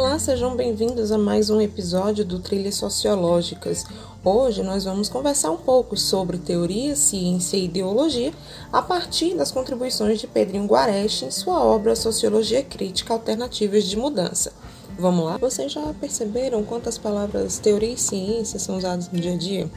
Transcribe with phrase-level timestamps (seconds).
[0.00, 3.84] Olá, sejam bem-vindos a mais um episódio do Trilhas Sociológicas.
[4.24, 8.32] Hoje nós vamos conversar um pouco sobre teoria, ciência e ideologia
[8.72, 14.54] a partir das contribuições de Pedrinho Guareche em sua obra Sociologia Crítica Alternativas de Mudança.
[14.98, 15.36] Vamos lá?
[15.36, 19.70] Vocês já perceberam quantas palavras teoria e ciência são usadas no dia a dia?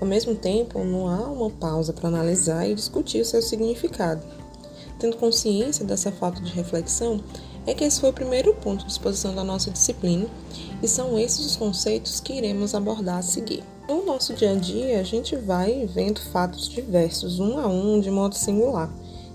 [0.00, 4.22] Ao mesmo tempo, não há uma pausa para analisar e discutir o seu significado.
[4.96, 7.20] Tendo consciência dessa falta de reflexão,
[7.66, 10.26] é que esse foi o primeiro ponto de exposição da nossa disciplina
[10.82, 13.62] e são esses os conceitos que iremos abordar a seguir.
[13.88, 18.10] No nosso dia a dia, a gente vai vendo fatos diversos, um a um, de
[18.10, 18.90] modo singular.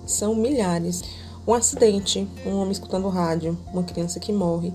[0.05, 1.03] São milhares.
[1.47, 4.73] Um acidente, um homem escutando rádio, uma criança que morre.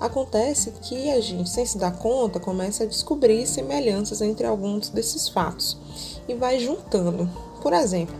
[0.00, 5.28] Acontece que a gente, sem se dar conta, começa a descobrir semelhanças entre alguns desses
[5.28, 5.78] fatos
[6.28, 7.30] e vai juntando.
[7.62, 8.14] Por exemplo,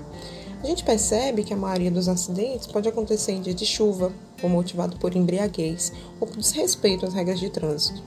[0.62, 4.48] a gente percebe que a maioria dos acidentes pode acontecer em dia de chuva, ou
[4.48, 8.03] motivado por embriaguez, ou por desrespeito às regras de trânsito.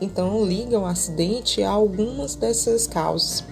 [0.00, 3.44] Então, liga o acidente a algumas dessas causas.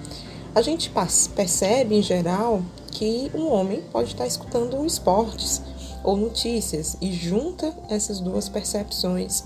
[0.55, 0.93] A gente
[1.35, 5.63] percebe, em geral, que um homem pode estar escutando esportes
[6.03, 9.45] ou notícias e junta essas duas percepções.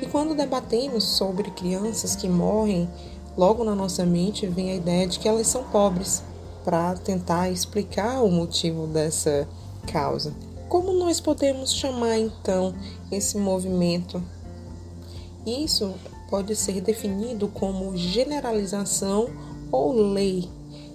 [0.00, 2.88] E quando debatemos sobre crianças que morrem,
[3.36, 6.22] logo na nossa mente vem a ideia de que elas são pobres,
[6.64, 9.48] para tentar explicar o motivo dessa
[9.86, 10.32] causa.
[10.70, 12.72] Como nós podemos chamar então
[13.10, 14.22] esse movimento?
[15.44, 15.92] Isso
[16.30, 19.28] pode ser definido como generalização
[19.72, 20.48] ou lei.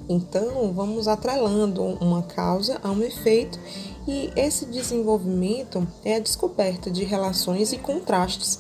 [0.08, 3.60] Então, vamos atrelando uma causa a um efeito,
[4.08, 8.60] e esse desenvolvimento é a descoberta de relações e contrastes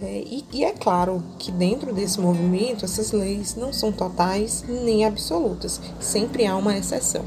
[0.00, 5.06] é, e, e, é claro que dentro desse movimento essas leis não são totais nem
[5.06, 7.24] absolutas, sempre há uma exceção.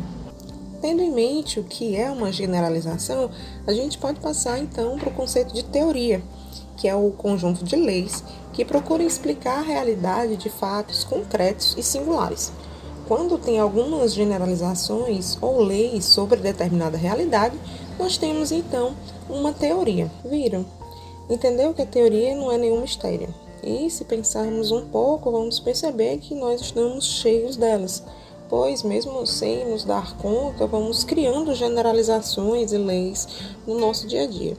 [0.82, 3.30] Tendo em mente o que é uma generalização,
[3.68, 6.22] a gente pode passar então para o conceito de teoria,
[6.78, 11.84] que é o conjunto de leis que procura explicar a realidade de fatos concretos e
[11.84, 12.52] singulares.
[13.08, 17.58] Quando tem algumas generalizações ou leis sobre determinada realidade,
[17.98, 18.96] nós temos então
[19.30, 20.10] uma teoria.
[20.24, 20.66] Viram?
[21.30, 23.34] Entendeu que a teoria não é nenhum mistério.
[23.64, 28.04] E se pensarmos um pouco, vamos perceber que nós estamos cheios delas,
[28.50, 33.28] pois, mesmo sem nos dar conta, vamos criando generalizações e leis
[33.66, 34.58] no nosso dia a dia.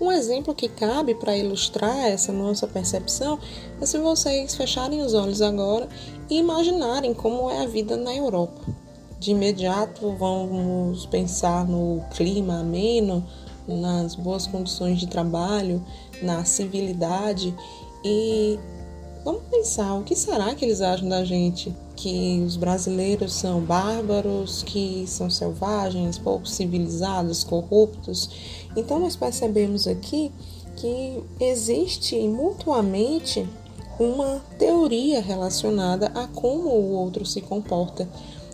[0.00, 3.36] Um exemplo que cabe para ilustrar essa nossa percepção
[3.80, 5.88] é se vocês fecharem os olhos agora
[6.30, 8.60] e imaginarem como é a vida na Europa.
[9.18, 13.26] De imediato vamos pensar no clima ameno,
[13.66, 15.84] nas boas condições de trabalho,
[16.22, 17.52] na civilidade
[18.04, 18.56] e
[19.28, 21.76] vamos pensar o que será que eles acham da gente?
[21.94, 28.30] Que os brasileiros são bárbaros, que são selvagens, pouco civilizados, corruptos.
[28.74, 30.32] Então nós percebemos aqui
[30.76, 33.46] que existe mutuamente
[34.00, 38.08] uma teoria relacionada a como o outro se comporta.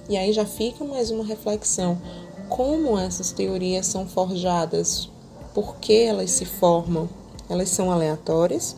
[0.08, 2.02] E aí já fica mais uma reflexão
[2.48, 5.08] como essas teorias são forjadas,
[5.54, 7.08] por que elas se formam.
[7.48, 8.76] Elas são aleatórias.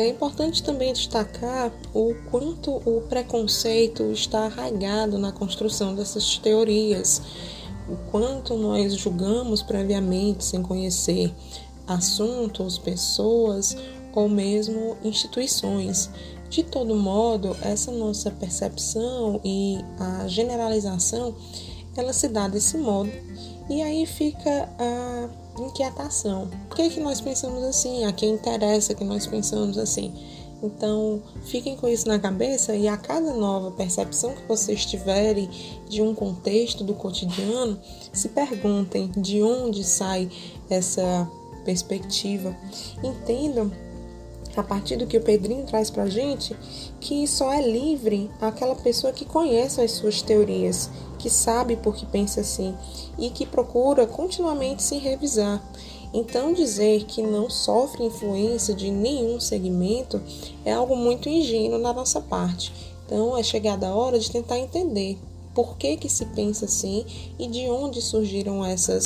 [0.00, 7.20] É importante também destacar o quanto o preconceito está arraigado na construção dessas teorias,
[7.86, 11.30] o quanto nós julgamos previamente sem conhecer
[11.86, 13.76] assuntos, pessoas
[14.14, 16.08] ou mesmo instituições.
[16.48, 21.34] De todo modo, essa nossa percepção e a generalização
[21.94, 23.10] ela se dá desse modo.
[23.70, 25.28] E aí fica a
[25.62, 26.50] inquietação.
[26.68, 28.04] Por que, que nós pensamos assim?
[28.04, 30.12] A quem interessa que nós pensamos assim?
[30.60, 35.48] Então, fiquem com isso na cabeça e a cada nova percepção que vocês tiverem
[35.88, 37.80] de um contexto do cotidiano,
[38.12, 40.28] se perguntem de onde sai
[40.68, 41.30] essa
[41.64, 42.54] perspectiva.
[43.04, 43.70] Entendam
[44.56, 46.56] a partir do que o Pedrinho traz para gente,
[47.00, 52.06] que só é livre aquela pessoa que conhece as suas teorias, que sabe por que
[52.06, 52.74] pensa assim
[53.18, 55.62] e que procura continuamente se revisar.
[56.12, 60.20] Então, dizer que não sofre influência de nenhum segmento
[60.64, 62.72] é algo muito ingênuo da nossa parte.
[63.06, 65.18] Então, é chegada a hora de tentar entender
[65.54, 67.04] por que, que se pensa assim
[67.38, 69.04] e de onde surgiram essas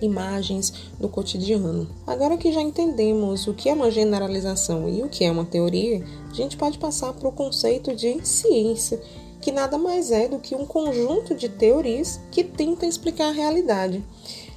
[0.00, 1.88] imagens do cotidiano.
[2.06, 6.04] Agora que já entendemos o que é uma generalização e o que é uma teoria,
[6.30, 9.02] a gente pode passar para o conceito de ciência,
[9.40, 14.04] que nada mais é do que um conjunto de teorias que tenta explicar a realidade.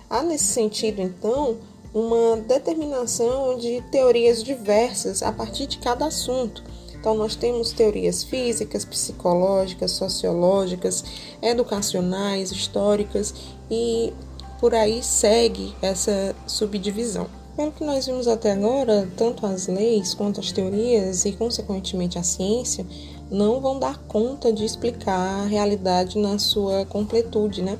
[0.09, 1.57] Há nesse sentido, então,
[1.93, 6.63] uma determinação de teorias diversas a partir de cada assunto.
[6.99, 11.03] Então, nós temos teorias físicas, psicológicas, sociológicas,
[11.41, 13.33] educacionais, históricas
[13.69, 14.13] e
[14.59, 17.27] por aí segue essa subdivisão.
[17.55, 22.23] Pelo que nós vimos até agora, tanto as leis quanto as teorias e, consequentemente, a
[22.23, 22.85] ciência
[23.31, 27.79] não vão dar conta de explicar a realidade na sua completude, né?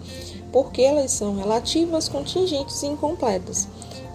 [0.51, 3.68] Porque elas são relativas, contingentes e incompletas.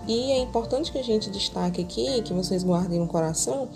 [0.09, 3.69] E é importante que a gente destaque aqui, que vocês guardem no coração,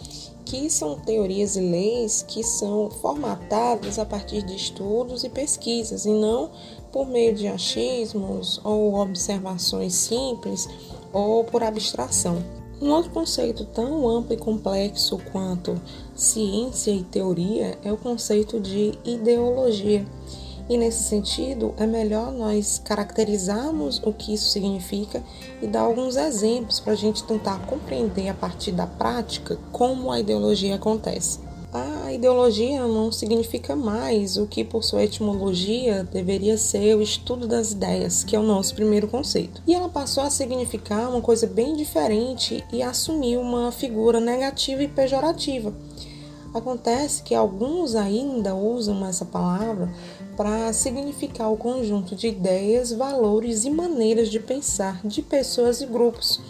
[0.44, 6.10] que são teorias e leis que são formatadas a partir de estudos e pesquisas e
[6.10, 6.50] não
[6.90, 10.68] por meio de achismos ou observações simples
[11.12, 12.59] ou por abstração.
[12.80, 15.78] Um outro conceito tão amplo e complexo quanto
[16.14, 20.06] ciência e teoria é o conceito de ideologia.
[20.66, 25.22] E nesse sentido, é melhor nós caracterizarmos o que isso significa
[25.60, 30.20] e dar alguns exemplos para a gente tentar compreender a partir da prática como a
[30.20, 31.49] ideologia acontece.
[31.72, 37.70] A ideologia não significa mais o que, por sua etimologia, deveria ser o estudo das
[37.70, 39.62] ideias, que é o nosso primeiro conceito.
[39.68, 44.88] E ela passou a significar uma coisa bem diferente e assumiu uma figura negativa e
[44.88, 45.72] pejorativa.
[46.52, 49.88] Acontece que alguns ainda usam essa palavra
[50.36, 56.40] para significar o conjunto de ideias, valores e maneiras de pensar de pessoas e grupos.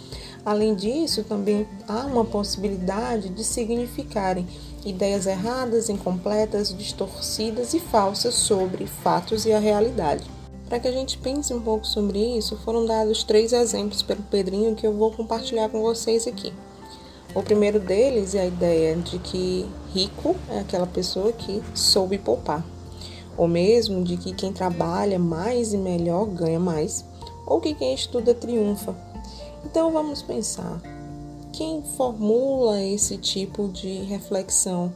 [0.43, 4.47] Além disso, também há uma possibilidade de significarem
[4.85, 10.25] ideias erradas, incompletas, distorcidas e falsas sobre fatos e a realidade.
[10.69, 14.77] Para que a gente pense um pouco sobre isso, foram dados três exemplos pelo Pedrinho
[14.77, 16.53] que eu vou compartilhar com vocês aqui.
[17.35, 22.65] O primeiro deles é a ideia de que rico é aquela pessoa que soube poupar,
[23.37, 27.05] ou mesmo de que quem trabalha mais e melhor ganha mais,
[27.47, 28.95] ou que quem estuda triunfa.
[29.65, 30.81] Então vamos pensar:
[31.61, 34.91] quem formula esse tipo de reflexão?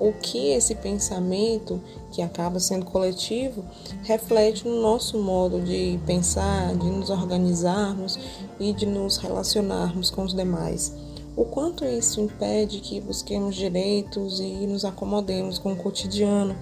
[0.00, 1.80] O que esse pensamento,
[2.10, 3.64] que acaba sendo coletivo,
[4.02, 8.18] reflete no nosso modo de pensar, de nos organizarmos
[8.58, 10.92] e de nos relacionarmos com os demais?
[11.36, 16.54] o quanto isso impede que busquemos direitos e nos acomodemos com o cotidiano.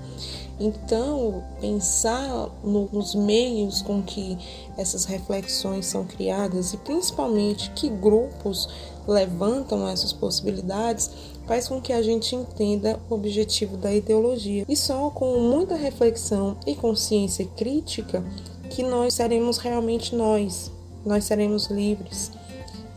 [0.61, 4.39] Então, pensar nos meios com que
[4.77, 8.69] essas reflexões são criadas e principalmente que grupos
[9.09, 11.11] levantam essas possibilidades
[11.47, 14.67] faz com que a gente entenda o objetivo da ideologia.
[14.69, 18.23] E só com muita reflexão e consciência crítica
[18.69, 20.71] que nós seremos realmente nós,
[21.05, 22.31] nós seremos livres.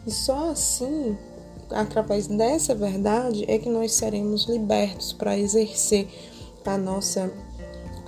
[0.05, 1.17] E só assim
[1.69, 6.07] através dessa verdade é que nós seremos libertos para exercer
[6.65, 7.31] a nossa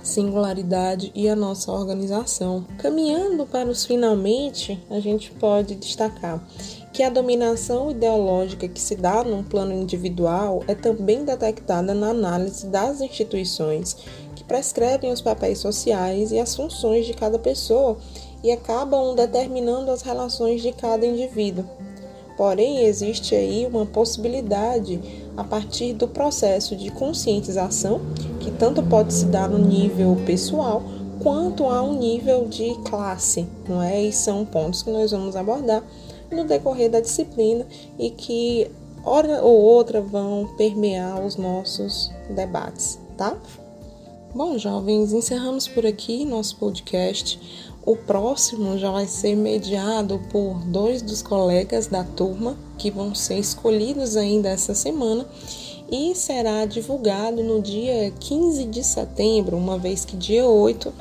[0.04, 2.64] singularidade e a nossa organização.
[2.78, 6.46] Caminhando para os finalmente, a gente pode destacar
[6.92, 12.66] que a dominação ideológica que se dá num plano individual é também detectada na análise
[12.68, 13.96] das instituições
[14.36, 17.96] que prescrevem os papéis sociais e as funções de cada pessoa
[18.44, 21.64] e acabam determinando as relações de cada indivíduo.
[22.36, 25.00] Porém, existe aí uma possibilidade
[25.36, 28.00] a partir do processo de conscientização,
[28.40, 30.82] que tanto pode se dar no nível pessoal
[31.22, 34.02] quanto a um nível de classe, não é?
[34.02, 35.82] E são pontos que nós vamos abordar
[36.30, 37.66] no decorrer da disciplina
[37.98, 38.70] e que
[39.04, 43.36] hora ou outra vão permear os nossos debates, tá?
[44.34, 47.38] Bom, jovens, encerramos por aqui nosso podcast.
[47.86, 53.38] O próximo já vai ser mediado por dois dos colegas da turma que vão ser
[53.38, 55.24] escolhidos ainda essa semana
[55.88, 60.92] e será divulgado no dia 15 de setembro, uma vez que dia 8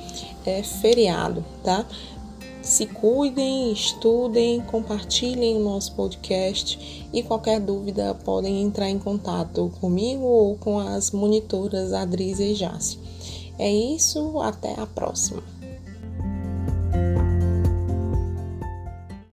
[0.45, 1.87] é feriado, tá?
[2.61, 10.23] Se cuidem, estudem, compartilhem o nosso podcast e qualquer dúvida podem entrar em contato comigo
[10.23, 13.02] ou com as monitoras Adris e Jace.
[13.57, 15.52] É isso, até a próxima.